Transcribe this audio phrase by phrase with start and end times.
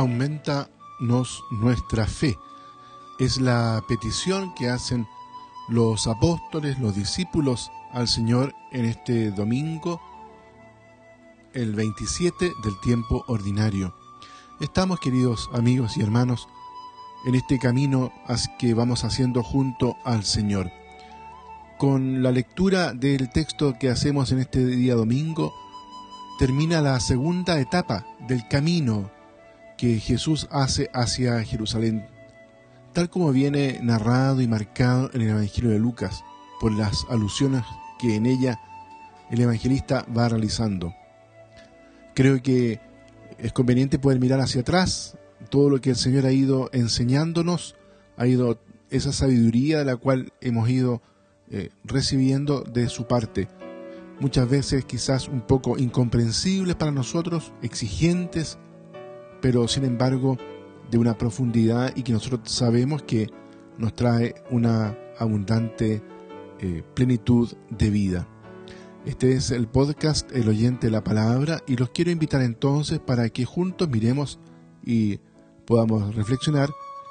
[0.00, 2.38] aumentanos nuestra fe.
[3.18, 5.06] Es la petición que hacen
[5.68, 10.00] los apóstoles, los discípulos al Señor en este domingo,
[11.52, 13.94] el 27 del tiempo ordinario.
[14.60, 16.48] Estamos, queridos amigos y hermanos,
[17.26, 18.10] en este camino
[18.58, 20.70] que vamos haciendo junto al Señor.
[21.76, 25.52] Con la lectura del texto que hacemos en este día domingo,
[26.38, 29.10] termina la segunda etapa del camino
[29.80, 32.06] que Jesús hace hacia Jerusalén,
[32.92, 36.22] tal como viene narrado y marcado en el Evangelio de Lucas,
[36.60, 37.62] por las alusiones
[37.98, 38.60] que en ella
[39.30, 40.94] el evangelista va realizando.
[42.12, 42.78] Creo que
[43.38, 45.16] es conveniente poder mirar hacia atrás
[45.48, 47.74] todo lo que el Señor ha ido enseñándonos,
[48.18, 48.60] ha ido
[48.90, 51.00] esa sabiduría de la cual hemos ido
[51.50, 53.48] eh, recibiendo de su parte.
[54.20, 58.58] Muchas veces quizás un poco incomprensibles para nosotros, exigentes,
[59.40, 60.36] pero sin embargo
[60.90, 63.28] de una profundidad y que nosotros sabemos que
[63.78, 66.02] nos trae una abundante
[66.58, 68.28] eh, plenitud de vida.
[69.06, 73.28] Este es el podcast El oyente de la palabra y los quiero invitar entonces para
[73.30, 74.38] que juntos miremos
[74.84, 75.20] y
[75.64, 76.68] podamos reflexionar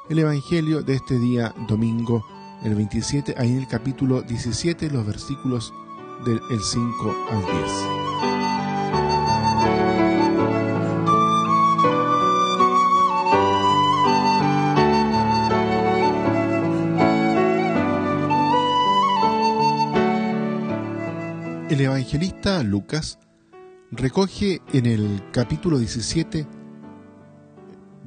[0.10, 2.26] el Evangelio de este día domingo,
[2.64, 5.74] el 27, ahí en el capítulo 17, los versículos
[6.26, 7.99] del 5 al 10.
[22.58, 23.20] Lucas
[23.92, 26.48] recoge en el capítulo 17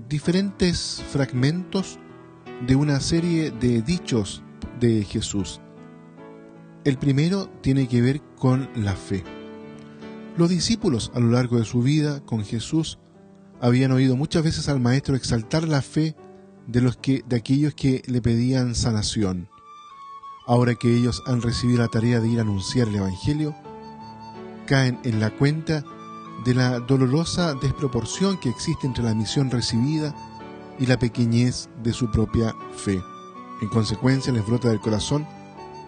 [0.08, 2.00] diferentes fragmentos
[2.66, 4.42] de una serie de dichos
[4.80, 5.60] de Jesús.
[6.84, 9.22] El primero tiene que ver con la fe.
[10.36, 12.98] Los discípulos a lo largo de su vida con Jesús
[13.60, 16.16] habían oído muchas veces al maestro exaltar la fe
[16.66, 19.48] de los que de aquellos que le pedían sanación.
[20.48, 23.54] Ahora que ellos han recibido la tarea de ir a anunciar el Evangelio,
[24.66, 25.84] caen en la cuenta
[26.44, 30.14] de la dolorosa desproporción que existe entre la misión recibida
[30.78, 33.00] y la pequeñez de su propia fe.
[33.60, 35.26] En consecuencia les brota del corazón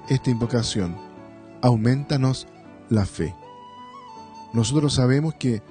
[0.09, 0.97] esta invocación,
[1.63, 2.47] aumentanos
[2.91, 3.35] la fe.
[4.53, 5.63] Nosotros sabemos que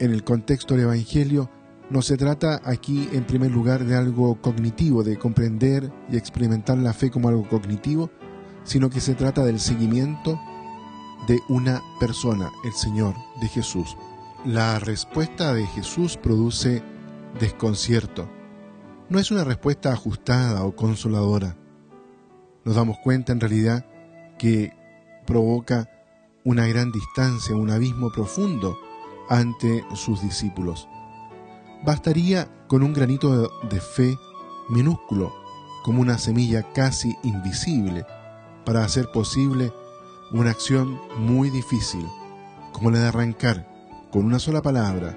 [0.00, 1.48] en el contexto del Evangelio
[1.90, 6.92] no se trata aquí en primer lugar de algo cognitivo, de comprender y experimentar la
[6.92, 8.10] fe como algo cognitivo,
[8.64, 10.40] sino que se trata del seguimiento
[11.26, 13.96] de una persona, el Señor, de Jesús.
[14.44, 16.82] La respuesta de Jesús produce
[17.40, 18.28] desconcierto.
[19.08, 21.56] No es una respuesta ajustada o consoladora.
[22.64, 23.86] Nos damos cuenta en realidad
[24.38, 24.72] que
[25.26, 25.90] provoca
[26.44, 28.76] una gran distancia, un abismo profundo
[29.28, 30.88] ante sus discípulos.
[31.84, 34.16] Bastaría con un granito de fe
[34.68, 35.34] minúsculo,
[35.82, 38.06] como una semilla casi invisible,
[38.64, 39.72] para hacer posible
[40.34, 42.04] una acción muy difícil,
[42.72, 43.68] como la de arrancar
[44.10, 45.16] con una sola palabra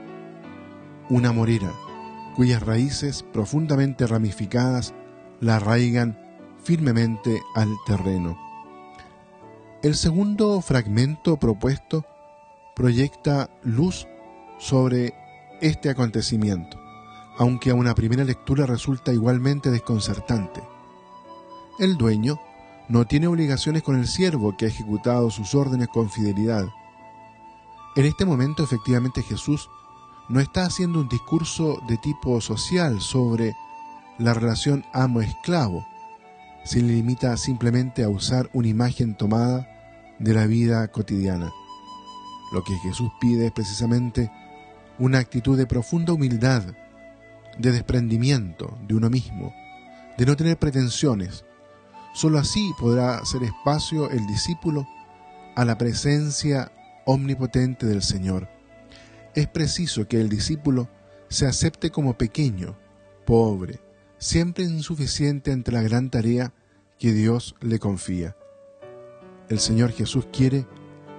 [1.10, 1.72] una morera
[2.36, 4.94] cuyas raíces profundamente ramificadas
[5.40, 6.20] la arraigan
[6.62, 8.38] firmemente al terreno.
[9.82, 12.06] El segundo fragmento propuesto
[12.76, 14.08] proyecta luz
[14.60, 15.16] sobre
[15.62, 16.78] este acontecimiento,
[17.40, 20.62] aunque a una primera lectura resulta igualmente desconcertante.
[21.80, 22.40] El dueño
[22.90, 26.68] no tiene obligaciones con el siervo que ha ejecutado sus órdenes con fidelidad.
[27.96, 29.70] En este momento efectivamente Jesús
[30.30, 33.56] no está haciendo un discurso de tipo social sobre
[34.18, 35.86] la relación amo-esclavo,
[36.64, 39.68] se limita simplemente a usar una imagen tomada
[40.20, 41.52] de la vida cotidiana.
[42.52, 44.32] Lo que Jesús pide es precisamente
[45.00, 46.64] una actitud de profunda humildad,
[47.58, 49.54] de desprendimiento de uno mismo,
[50.18, 51.46] de no tener pretensiones,
[52.14, 54.88] Solo así podrá hacer espacio el discípulo
[55.56, 56.72] a la presencia
[57.06, 58.50] omnipotente del Señor.
[59.36, 60.90] Es preciso que el discípulo
[61.30, 62.76] se acepte como pequeño,
[63.26, 63.80] pobre,
[64.18, 66.54] siempre insuficiente ante la gran tarea
[66.98, 68.36] que Dios le confía.
[69.50, 70.66] El Señor Jesús quiere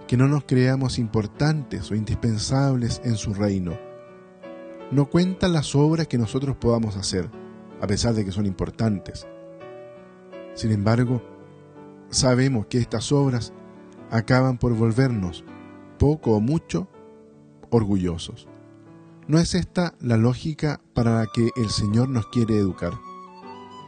[0.08, 3.78] que no nos creamos importantes o indispensables en su reino.
[4.90, 7.30] No cuentan las obras que nosotros podamos hacer,
[7.80, 9.26] a pesar de que son importantes
[10.58, 11.22] sin embargo,
[12.10, 13.52] sabemos que estas obras
[14.10, 15.44] acaban por volvernos,
[16.00, 16.88] poco o mucho,
[17.70, 18.48] orgullosos.
[19.28, 22.92] No es esta la lógica para la que el Señor nos quiere educar.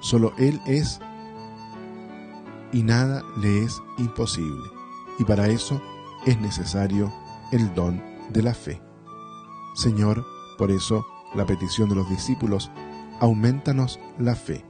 [0.00, 1.00] Solo Él es
[2.72, 4.70] y nada le es imposible.
[5.18, 5.82] Y para eso
[6.24, 7.12] es necesario
[7.50, 8.00] el don
[8.32, 8.80] de la fe.
[9.74, 10.24] Señor,
[10.56, 12.70] por eso, la petición de los discípulos,
[13.18, 14.69] aumentanos la fe.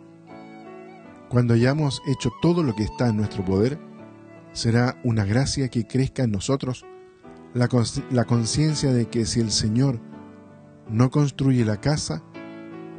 [1.31, 3.79] Cuando hayamos hecho todo lo que está en nuestro poder,
[4.53, 6.85] será una gracia que crezca en nosotros
[7.55, 7.69] la,
[8.25, 10.01] conciencia de que si el Señor
[10.89, 12.25] no construye la casa,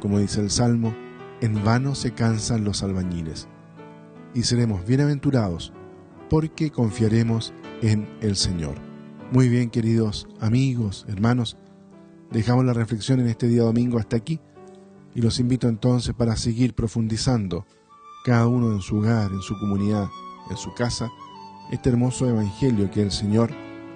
[0.00, 0.94] como dice el Salmo,
[1.42, 3.48] en vano se cansan los albañiles.
[4.32, 5.74] Y seremos bienaventurados
[6.30, 7.52] porque confiaremos
[7.82, 8.76] en el Señor.
[9.30, 11.58] Muy bien, queridos amigos, hermanos,
[12.30, 14.40] dejamos la reflexión en este día domingo hasta aquí
[15.14, 17.66] y los invito entonces para seguir profundizando,
[18.22, 20.08] cada uno en su hogar, en su comunidad,
[20.50, 21.10] en su casa,
[21.70, 23.50] este hermoso evangelio que el Señor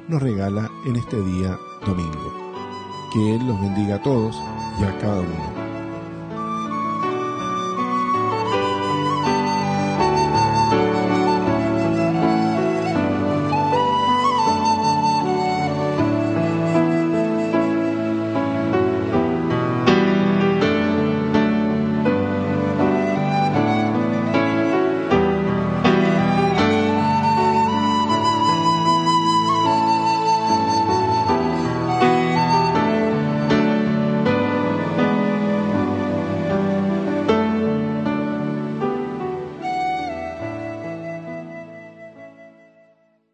[0.08, 2.34] nos regala en este día domingo.
[3.12, 4.36] Que Él los bendiga a todos
[4.80, 5.55] y a cada uno.